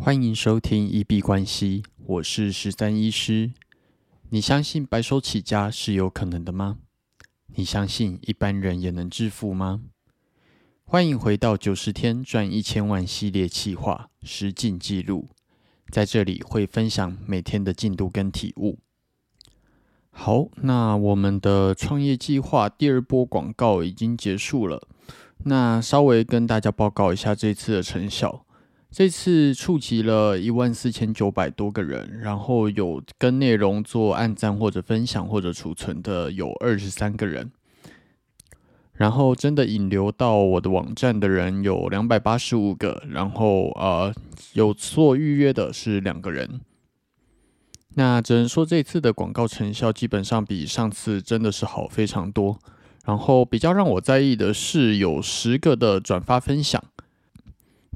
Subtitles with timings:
[0.00, 3.50] 欢迎收听一币关系，我是十三医师。
[4.30, 6.78] 你相信白手起家是有可能的吗？
[7.56, 9.82] 你相信一般人也能致富吗？
[10.84, 15.28] 欢迎回到九十天赚一千万系列企划实进记录，
[15.90, 18.78] 在这里会分享每天的进度跟体悟。
[20.10, 24.86] 好，那我们的创业计划第二波广告已经结束了，
[25.44, 28.44] 那稍微跟大家报告一下这次的成效。
[28.90, 37.52] 这次触及了一万四千九百多个人，然后有跟内容做按赞或者分享或者储存的有二十三个人，
[38.94, 44.12] 然后真的引流到我的网站的人有两百八十五个，然后呃
[44.54, 46.60] 有做预约的是两个人。
[47.94, 52.58] 那只能说这次的广告成效基本上比上次真的是好非常多。
[53.04, 56.82] 然后比较让我在意的是有十个的转发分享。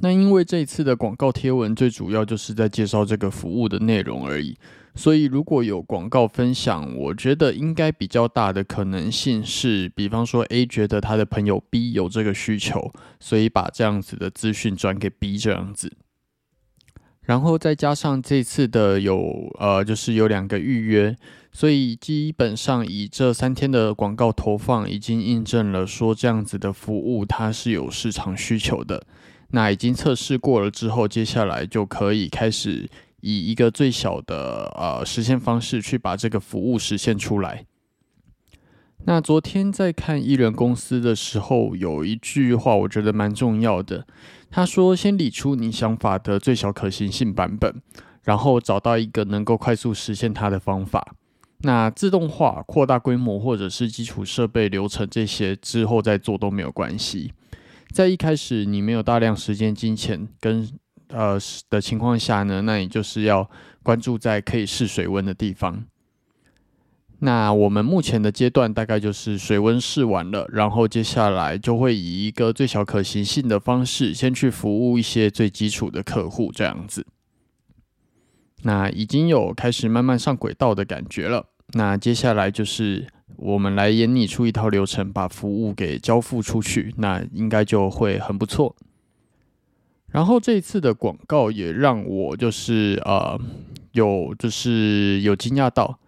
[0.04, 4.58] 那因为这次的广告贴文最主要就是在介绍这个服务的内容而已，
[4.96, 15.92] 所以如果有广告分享，我觉得应该比较大的可能性是，比方说 A 觉得他的朋友 B 有这个需求，所以把这样子的资讯转给 B 这样子，
[17.20, 21.16] 然后再加上这次的有呃就是有两个预约，
[21.52, 29.06] 所以基本上以这三天的广告投放已经印证了说这样子的服务它是有市场需求的。
[29.52, 32.88] 那已经测试过了之后，接下来就可以开始
[33.20, 37.64] 以一个最小的呃实现方式去把这个服务实现出来。
[39.04, 44.06] 那昨天在看艺人公司的时候，有一句话我觉得蛮重要的。
[44.50, 47.82] 他说：“先理出你想法的最小可行性版本，
[48.22, 51.14] 然后找到一个能够快速实现它的方法。
[51.62, 57.32] 那自动化、扩大规模或者是基础设备流程这些之后再做都没有关系。”
[57.92, 60.68] 在一开始你没有大量时间、金钱跟
[61.08, 63.48] 呃的情况下呢，那你就是要
[63.82, 65.84] 关注在可以试水温的地方。
[67.20, 77.06] 那我们目前的阶段大概就是水温试完了，然后接下来就会以一个最小可行性的方式，先去服务一些最基础的客户这样子。
[78.62, 81.51] 那已经有开始慢慢上轨道的感觉了。
[81.74, 83.06] 那接下来就是。
[83.38, 88.76] 我们来演拟出一套流程，把服务给交付出去，那应该就会很不错。
[90.08, 93.40] 然后这一次的广告也让我就是呃
[93.92, 95.98] 有就是有惊讶到，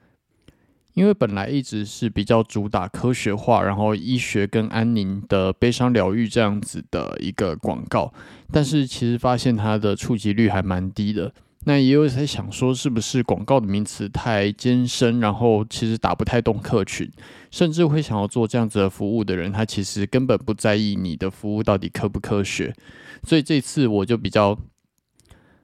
[0.93, 8.13] 因为本来一直是比较主打科学化，然后医学跟安宁的悲伤疗愈这样子的一个广告，
[8.53, 11.33] 但是其实发现它的触及率还蛮低的。
[11.67, 17.11] 那也有在想说，是不是广告的名词太艰深，然后其实打不太动客群，
[17.51, 22.75] 甚至会想要做这样子的服务的人，他其实根本不在意你的服务到底科不科学。
[23.23, 24.59] 所以这次我就比较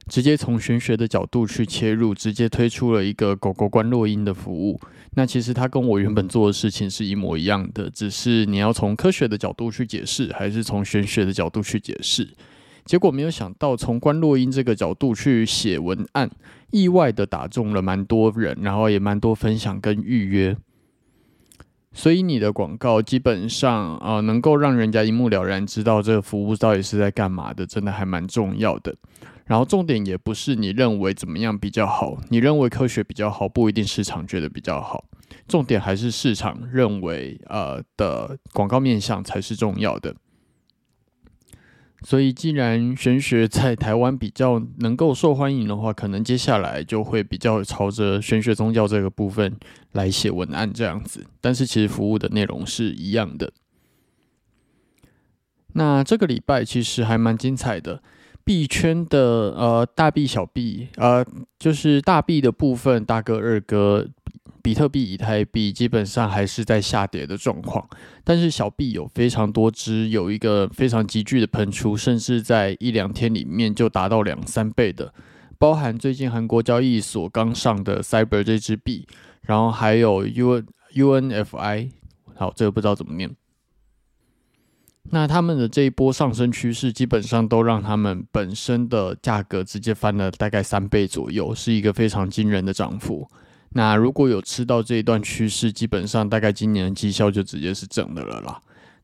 [0.09, 4.81] 直接从玄学的角度去切入，直接推出了一个狗狗关落音的服务。
[5.15, 12.27] 那其实它跟我原本做的事情是一模一样的，只是你要从科学的角度去解释，还是从玄学的角度去解释。
[12.85, 16.31] 结果没有想到，从关洛音这个角度去写文案，
[16.71, 20.57] 意外的打中了蛮多人，然后也蛮多分享跟预约。
[21.93, 28.95] 所以你的广告基本上啊，能够让人家一目了然知道这个服务到底是在干嘛的，真的还蛮重要的。
[29.47, 35.05] 然后重点也不是你认为怎么样比较好，你认为科学比较好，不一定市场觉得比较好。
[35.49, 40.15] 重点还是市场认为呃的广告面向才是重要的。
[42.03, 49.55] 所以，既然玄学在台湾比较能够受欢迎的话，可能接下来就会比较朝着玄学宗教这个部分
[49.93, 51.27] 来写文案这样子。
[51.41, 53.53] 但是，其实服务的内容是一样的。
[55.75, 58.03] 那这个礼拜其实还蛮精彩的，
[58.45, 61.25] 币圈的呃大币小币呃，
[61.59, 64.09] 就是大币的部分，大哥二哥。
[64.63, 67.89] 比特币、以太币基本上还是在下跌的状况，
[68.23, 75.13] 但是小币有非常多只，有一个非常急剧的喷出，甚至在一两天里面就达到两三倍的，
[75.59, 79.07] 包含最近韩国交易所刚上的 Cyber 这支币，
[79.43, 80.63] 然后还有 U
[80.95, 81.91] UNFI，
[82.35, 83.35] 好，这个不知道怎么念。
[85.13, 93.29] 那他们的这一波上升趋势，基本上都让他们本身的价格直接翻了大概三倍左右，是一个非常惊人的涨幅。
[93.73, 98.61] 那如果有吃到这一段趋势，基本上大概今年的绩效就直接是正的了啦。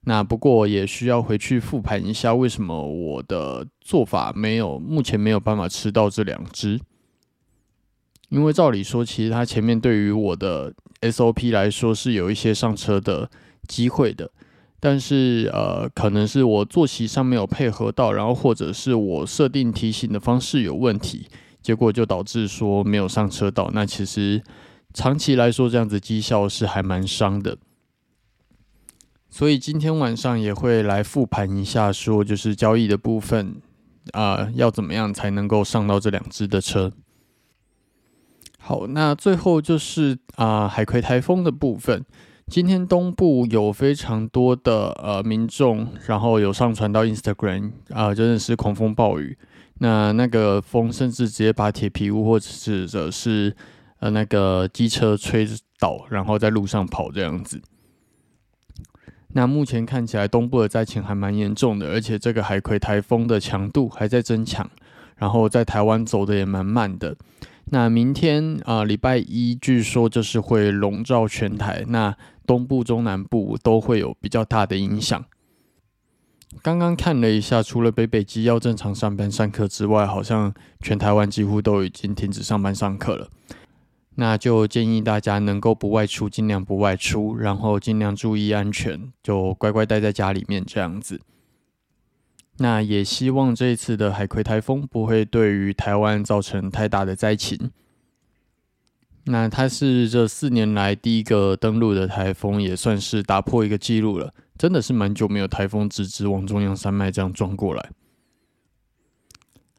[0.09, 6.81] 那不过也需要回去复盘一下，为什么我的做法没有目前没有办法吃到这两只？
[8.29, 13.31] 因为照理说，其实它前面对于我的 SOP 来说是有一些上车的
[13.69, 14.31] 机会的。
[14.79, 21.27] 但是呃，可能是我作息上没有配合到，然后或者是我设定提醒的方式有问题，
[21.67, 23.69] 结果就导致说没有上车道。
[23.75, 24.41] 那其实
[24.95, 27.59] 长期来说，这样子绩效是还蛮伤的。
[29.29, 33.57] 所以今天晚上也会来复盘一下，说就是交易的部分
[34.13, 36.93] 啊，要怎么样才能够上到这两只的车。
[38.61, 42.05] 好，那最后就是啊，海葵台风的部分。
[42.47, 49.37] 今天东部有非常多的呃民众，然后有上传到 Instagram 啊，真的是狂风暴雨。
[49.79, 53.55] 那那个风甚至直接把铁皮屋或者是是
[54.01, 55.47] 呃那个机车吹
[55.79, 57.61] 倒，然后在路上跑这样子。
[59.33, 64.71] 那目前看起来东部的灾情还蛮严重的，而且这个海葵台风的强度还在增强，
[65.17, 67.15] 然后在台湾走的也蛮慢的。
[67.67, 75.23] 那明天啊，礼拜一据说就是会笼罩全台，那东部、中南部都会有比较大的影响。
[76.63, 83.29] 刚刚看了一下，除了北北基要正常上班上课之外，好像全台湾几乎都已经停止上班上课了。
[84.15, 91.21] 那就建议大家能够不外出，尽量不外出，然后尽量注意安全，就乖乖待在家里面这样子。
[92.59, 97.71] 那也希望这一次的海葵台风不会对于台湾造成太大的灾情。
[99.25, 104.33] 那它是这四年来第一个登陆的台风，也算是打破一个记录了。
[104.59, 107.91] 真的是蛮久没有台风直直往中央山脉这样撞过来。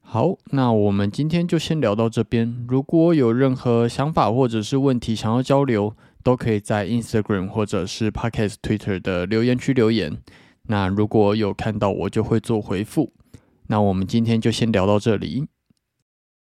[0.01, 2.65] 好，那我们今天就先聊到这边。
[2.67, 5.93] 如果有任何想法或者是问题想要交流，
[6.23, 10.17] 都可以在 Instagram 或者是 Podcast Twitter 的留言区留言。
[10.63, 13.11] 那如果有看到，我就会做回复。
[13.67, 15.47] 那我们今天就先聊到这里。